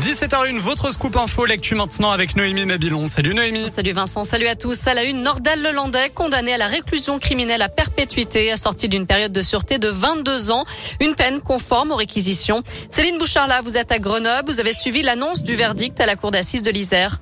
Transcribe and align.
17h01, 0.00 0.58
votre 0.58 0.90
scoop 0.90 1.16
info, 1.16 1.46
l'actu 1.46 1.74
maintenant 1.74 2.10
avec 2.10 2.36
Noémie 2.36 2.66
Mabilon. 2.66 3.06
Salut 3.06 3.34
Noémie. 3.34 3.70
Salut 3.72 3.92
Vincent, 3.92 4.24
salut 4.24 4.46
à 4.46 4.54
tous. 4.54 4.86
À 4.86 4.94
la 4.94 5.04
une, 5.04 5.22
Nordal 5.22 5.62
Lelandais, 5.62 6.10
condamné 6.10 6.52
à 6.52 6.58
la 6.58 6.66
réclusion 6.66 7.18
criminelle 7.18 7.62
à 7.62 7.68
perpétuité, 7.68 8.52
assorti 8.52 8.88
d'une 8.88 9.06
période 9.06 9.32
de 9.32 9.42
sûreté 9.42 9.78
de 9.78 9.88
22 9.88 10.50
ans, 10.50 10.64
une 11.00 11.14
peine 11.14 11.40
conforme 11.40 11.92
aux 11.92 11.96
réquisitions. 11.96 12.62
Céline 12.90 13.18
Bouchard, 13.18 13.48
vous 13.64 13.78
êtes 13.78 13.90
à 13.90 13.98
Grenoble, 13.98 14.50
vous 14.50 14.60
avez 14.60 14.72
suivi 14.72 15.02
l'annonce 15.02 15.42
du 15.42 15.54
verdict 15.54 15.98
à 16.00 16.06
la 16.06 16.16
cour 16.16 16.30
d'assises 16.30 16.62
de 16.62 16.70
l'Isère. 16.70 17.20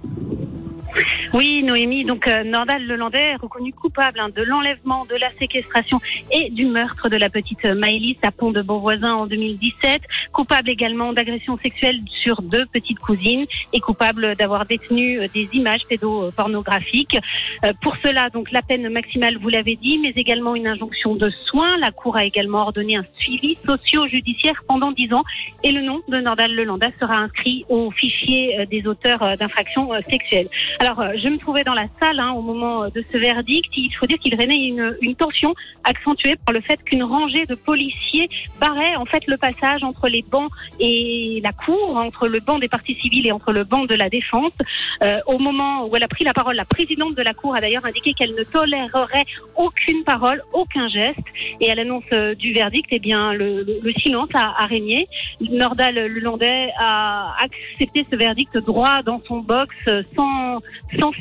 Oui, 1.33 1.63
Noémie, 1.63 2.05
donc 2.05 2.29
euh, 2.29 2.45
Nordal 2.45 2.87
Lelandais 2.87 3.33
est 3.33 3.37
reconnu 3.37 3.73
coupable 3.73 4.21
hein, 4.21 4.29
de 4.35 4.43
l'enlèvement, 4.43 5.05
de 5.05 5.17
la 5.17 5.31
séquestration 5.33 5.99
et 6.31 6.51
du 6.51 6.67
meurtre 6.67 7.09
de 7.09 7.17
la 7.17 7.29
petite 7.29 7.65
Maëlys 7.65 8.19
à 8.23 8.31
Pont 8.31 8.53
de 8.53 8.63
Beauvoisin 8.63 9.15
en 9.15 9.27
2017, 9.27 10.03
coupable 10.33 10.71
également 10.71 11.12
d'agression 11.12 11.59
sexuelle 11.59 12.01
sur 12.23 12.41
deux 12.43 12.66
petites 12.66 13.01
cousines 13.01 13.47
et 13.73 13.80
coupable 13.80 14.37
d'avoir 14.37 14.66
détenu 14.66 15.19
euh, 15.19 15.27
des 15.35 15.49
images 15.55 15.85
pédopornographiques. 15.88 17.16
Euh, 17.65 17.73
pour 17.83 17.97
cela, 17.97 18.30
donc 18.30 18.52
la 18.52 18.63
peine 18.63 18.88
maximale, 18.88 19.37
vous 19.38 19.49
l'avez 19.49 19.77
dit, 19.77 19.99
mais 19.99 20.13
également 20.15 20.55
une 20.55 20.69
injonction 20.69 21.15
de 21.15 21.30
soins. 21.30 21.77
La 21.79 21.91
Cour 21.91 22.16
a 22.16 22.24
également 22.24 22.63
ordonné 22.63 22.97
un 22.97 23.05
suivi 23.19 23.59
socio-judiciaire 23.66 24.63
pendant 24.69 24.93
dix 24.93 25.13
ans 25.13 25.23
et 25.65 25.73
le 25.73 25.80
nom 25.80 25.99
de 26.09 26.21
Nordal 26.21 26.55
Lelandais 26.55 26.93
sera 27.01 27.16
inscrit 27.16 27.65
au 27.69 27.91
fichier 27.91 28.66
des 28.71 28.87
auteurs 28.87 29.37
d'infractions 29.37 29.91
sexuelles. 30.09 30.49
Alors, 30.84 31.02
je 31.16 31.29
me 31.30 31.38
trouvais 31.38 31.65
dans 31.65 31.73
la 31.73 31.87
salle 31.98 32.20
hein, 32.20 32.33
au 32.33 32.43
moment 32.43 32.88
de 32.88 33.02
ce 33.11 33.16
verdict. 33.16 33.74
Il 33.74 33.91
faut 33.93 34.05
dire 34.05 34.19
qu'il 34.19 34.34
régnait 34.34 34.66
une, 34.66 34.95
une 35.01 35.16
tension 35.16 35.55
accentuée 35.83 36.37
par 36.45 36.52
le 36.52 36.60
fait 36.60 36.77
qu'une 36.84 37.02
rangée 37.02 37.47
de 37.47 37.55
policiers 37.55 38.29
barrait 38.60 38.95
en 38.97 39.07
fait 39.07 39.27
le 39.27 39.38
passage 39.38 39.83
entre 39.83 40.09
les 40.09 40.20
bancs 40.20 40.51
et 40.80 41.41
la 41.43 41.52
cour, 41.52 41.97
entre 41.97 42.29
le 42.29 42.41
banc 42.41 42.59
des 42.59 42.69
partis 42.69 42.97
civils 42.97 43.27
et 43.27 43.33
entre 43.33 43.52
le 43.52 43.65
banc 43.65 43.87
de 43.87 43.95
la 43.95 44.10
défense. 44.10 44.52
Euh, 45.01 45.21
au 45.27 45.38
moment 45.38 45.87
où 45.87 45.96
elle 45.96 46.02
a 46.02 46.09
pris 46.09 46.23
la 46.23 46.35
parole, 46.35 46.57
la 46.57 46.66
présidente 46.66 47.15
de 47.15 47.23
la 47.23 47.32
cour 47.32 47.55
a 47.55 47.62
d'ailleurs 47.62 47.87
indiqué 47.87 48.12
qu'elle 48.12 48.35
ne 48.35 48.45
tolérerait 48.45 49.24
aucune 49.57 50.05
parole, 50.05 50.43
aucun 50.52 50.87
geste. 50.88 51.24
Et 51.60 51.71
à 51.71 51.74
l'annonce 51.74 52.05
euh, 52.12 52.35
du 52.35 52.52
verdict, 52.52 52.88
eh 52.90 52.99
bien 52.99 53.32
le, 53.32 53.65
le, 53.82 53.93
silence 53.93 54.29
a, 54.35 54.52
a, 54.62 54.66
régné. 54.66 55.09
Nordal 55.40 55.95
Lelandais 55.95 56.68
a 56.79 57.35
accepté 57.43 58.05
ce 58.07 58.16
verdict 58.16 58.59
droit 58.59 59.01
dans 59.01 59.23
son 59.27 59.38
box 59.38 59.74
sans 60.15 60.60
sans 60.99 61.13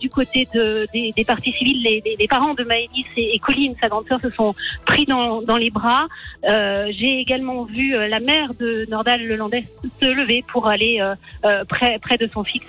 du 0.00 0.08
côté 0.08 0.46
de, 0.54 0.86
des, 0.92 1.12
des 1.16 1.24
partis 1.24 1.52
civils. 1.52 1.82
Les, 1.82 2.28
parents 2.28 2.54
de 2.54 2.64
Maëlys 2.64 3.06
et, 3.16 3.34
et, 3.34 3.38
Colline, 3.38 3.74
sa 3.80 3.88
grande 3.88 4.06
sœur, 4.08 4.18
se 4.20 4.30
sont 4.30 4.54
pris 4.86 5.06
dans, 5.06 5.56
les 5.56 5.70
bras. 5.70 6.06
Euh, 6.44 6.90
J'ai 6.98 7.20
également 7.20 7.64
vu 7.64 7.94
euh, 7.94 8.08
la 8.08 8.20
mère 8.20 8.54
de 8.54 8.86
Nordal 8.88 9.24
Lelandais 9.26 9.64
se 10.00 10.06
lever 10.06 10.44
pour 10.50 10.68
aller 10.68 11.00
euh, 11.00 11.64
près, 11.64 12.18
de 12.18 12.28
son 12.28 12.42
fils, 12.42 12.62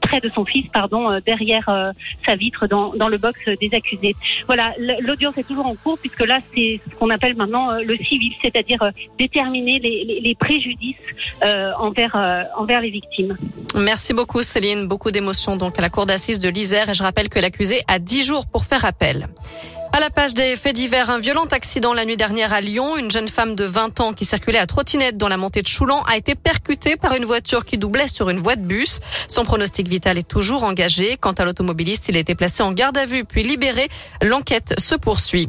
près 0.00 0.20
de 0.20 0.28
son 0.28 0.44
fils, 0.44 0.66
pardon, 0.72 1.18
derrière 1.24 1.92
sa 2.24 2.34
vitre 2.34 2.66
dans, 2.66 3.08
le 3.08 3.18
box 3.18 3.40
des 3.60 3.70
accusés. 3.72 4.14
Voilà, 4.46 4.74
l'audience 5.00 5.38
est 5.38 5.46
toujours 5.46 5.66
en 5.66 5.74
cours 5.74 5.98
puisque 5.98 6.26
là, 6.26 6.38
c'est 6.54 6.80
ce 6.90 6.96
qu'on 6.96 7.10
appelle 7.10 7.36
maintenant 7.36 7.72
le 7.72 7.96
civil, 7.96 8.32
c'est-à-dire 8.42 8.90
déterminer 9.18 9.78
les, 9.78 10.36
préjudices 10.38 10.96
envers 11.78 12.80
les 12.80 12.90
victimes. 12.90 13.36
Merci 13.74 14.14
beaucoup 14.14 14.42
Céline, 14.42 14.88
beaucoup 14.88 15.10
d'émotions 15.10 15.56
à 15.76 15.82
la 15.82 15.90
cour 15.90 16.06
d'assises 16.06 16.38
de 16.38 16.48
l'Isère 16.48 16.90
et 16.90 16.94
je 16.94 17.02
rappelle 17.02 17.28
que 17.28 17.38
l'accusé 17.38 17.82
a 17.88 17.98
10 17.98 18.24
jours 18.24 18.46
pour 18.46 18.64
faire 18.64 18.84
appel. 18.84 19.28
À 19.92 20.00
la 20.00 20.10
page 20.10 20.34
des 20.34 20.56
faits 20.56 20.76
divers, 20.76 21.08
un 21.08 21.20
violent 21.20 21.46
accident 21.50 21.94
la 21.94 22.04
nuit 22.04 22.18
dernière 22.18 22.52
à 22.52 22.60
Lyon. 22.60 22.98
Une 22.98 23.10
jeune 23.10 23.28
femme 23.28 23.54
de 23.54 23.64
20 23.64 24.00
ans 24.00 24.12
qui 24.12 24.26
circulait 24.26 24.58
à 24.58 24.66
trottinette 24.66 25.16
dans 25.16 25.28
la 25.28 25.38
montée 25.38 25.62
de 25.62 25.68
Choulan 25.68 26.02
a 26.02 26.18
été 26.18 26.34
percutée 26.34 26.96
par 26.96 27.14
une 27.14 27.24
voiture 27.24 27.64
qui 27.64 27.78
doublait 27.78 28.08
sur 28.08 28.28
une 28.28 28.38
voie 28.38 28.56
de 28.56 28.62
bus. 28.62 29.00
Son 29.26 29.44
pronostic 29.44 29.88
vital 29.88 30.18
est 30.18 30.28
toujours 30.28 30.64
engagé. 30.64 31.16
Quant 31.16 31.32
à 31.32 31.44
l'automobiliste, 31.46 32.08
il 32.08 32.16
a 32.16 32.20
été 32.20 32.34
placé 32.34 32.62
en 32.62 32.72
garde 32.72 32.98
à 32.98 33.06
vue 33.06 33.24
puis 33.24 33.42
libéré. 33.42 33.88
L'enquête 34.20 34.74
se 34.78 34.96
poursuit. 34.96 35.48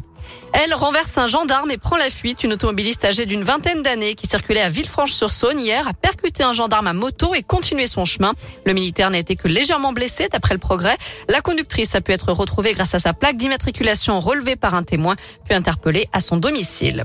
Elle 0.52 0.74
renverse 0.74 1.16
un 1.18 1.26
gendarme 1.26 1.70
et 1.70 1.78
prend 1.78 1.96
la 1.96 2.10
fuite. 2.10 2.44
Une 2.44 2.52
automobiliste 2.52 3.04
âgée 3.04 3.26
d'une 3.26 3.42
vingtaine 3.42 3.82
d'années 3.82 4.14
qui 4.14 4.26
circulait 4.26 4.60
à 4.60 4.68
Villefranche-sur-Saône 4.68 5.60
hier 5.60 5.86
a 5.86 5.92
percuté 5.92 6.42
un 6.42 6.52
gendarme 6.52 6.86
à 6.86 6.92
moto 6.92 7.34
et 7.34 7.42
continué 7.42 7.86
son 7.86 8.04
chemin. 8.04 8.32
Le 8.64 8.72
militaire 8.72 9.10
n'a 9.10 9.18
été 9.18 9.36
que 9.36 9.48
légèrement 9.48 9.92
blessé 9.92 10.28
d'après 10.28 10.54
le 10.54 10.60
progrès. 10.60 10.96
La 11.28 11.40
conductrice 11.40 11.94
a 11.94 12.00
pu 12.00 12.12
être 12.12 12.32
retrouvée 12.32 12.72
grâce 12.72 12.94
à 12.94 12.98
sa 12.98 13.12
plaque 13.12 13.36
d'immatriculation 13.36 14.20
relevée 14.20 14.56
par 14.56 14.74
un 14.74 14.82
témoin 14.82 15.16
puis 15.44 15.54
interpellée 15.54 16.06
à 16.12 16.20
son 16.20 16.36
domicile. 16.36 17.04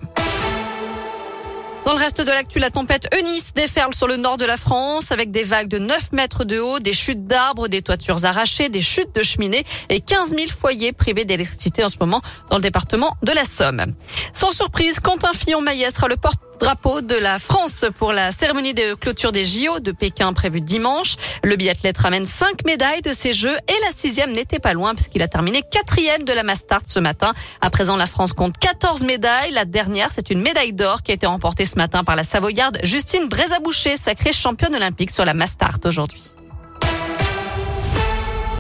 Dans 1.86 1.92
le 1.92 2.00
reste 2.00 2.22
de 2.22 2.32
l'actu, 2.32 2.60
la 2.60 2.70
tempête 2.70 3.10
Eunice 3.14 3.54
déferle 3.54 3.94
sur 3.94 4.08
le 4.08 4.16
nord 4.16 4.38
de 4.38 4.46
la 4.46 4.56
France 4.56 5.12
avec 5.12 5.32
des 5.32 5.44
vagues 5.44 5.68
de 5.68 5.80
9 5.80 6.14
mètres 6.14 6.46
de 6.46 6.58
haut, 6.58 6.80
des 6.80 6.94
chutes 6.94 7.28
d'arbres, 7.28 7.68
des 7.68 7.82
toitures 7.82 8.24
arrachées, 8.24 8.70
des 8.70 8.80
chutes 8.80 9.14
de 9.14 9.22
cheminées 9.22 9.66
et 9.90 10.00
15 10.00 10.30
000 10.30 10.44
foyers 10.48 10.94
privés 10.94 11.26
d'électricité 11.26 11.84
en 11.84 11.90
ce 11.90 11.98
moment 12.00 12.22
dans 12.50 12.56
le 12.56 12.62
département 12.62 13.18
de 13.22 13.34
la 13.34 13.44
Somme. 13.44 13.94
Sans 14.32 14.52
surprise, 14.52 15.02
Quentin 15.02 15.34
Fillon-Maillet 15.34 15.90
sera 15.90 16.08
le 16.08 16.16
porte 16.16 16.40
drapeau 16.64 17.02
de 17.02 17.16
la 17.16 17.40
France 17.40 17.84
pour 17.98 18.14
la 18.14 18.32
cérémonie 18.32 18.74
de 18.74 18.94
clôture 18.94 19.34
des 19.34 19.44
JO 19.44 19.82
de 19.82 19.92
Pékin 19.92 20.32
prévue 20.32 20.62
dimanche. 20.62 21.16
Le 21.44 21.58
biathlète 21.58 21.98
ramène 21.98 22.26
cinq 22.26 22.64
médailles 22.66 23.02
de 23.02 23.12
ces 23.12 23.34
Jeux 23.34 23.58
et 23.68 23.76
la 23.86 23.94
sixième 23.94 24.32
n'était 24.32 24.60
pas 24.60 24.72
loin 24.72 24.96
puisqu'il 24.96 25.22
a 25.22 25.28
terminé 25.28 25.62
quatrième 25.62 26.24
de 26.24 26.32
la 26.32 26.44
Mastart 26.44 26.84
ce 26.88 27.00
matin. 27.00 27.34
À 27.60 27.70
présent, 27.70 27.98
la 27.98 28.06
France 28.06 28.32
compte 28.32 28.58
14 28.58 29.04
médailles. 29.04 29.52
La 29.52 29.66
dernière, 29.66 30.10
c'est 30.12 30.30
une 30.30 30.42
médaille 30.42 30.72
d'or 30.72 31.02
qui 31.02 31.12
a 31.12 31.16
été 31.16 31.26
remportée 31.26 31.66
ce 31.74 31.78
matin 31.80 32.04
par 32.04 32.16
la 32.16 32.24
Savoyarde 32.24 32.78
Justine 32.84 33.28
Brézaboucher, 33.28 33.98
sacrée 33.98 34.32
championne 34.32 34.76
olympique 34.76 35.10
sur 35.10 35.26
la 35.26 35.34
Mastart 35.34 35.80
aujourd'hui. 35.86 36.24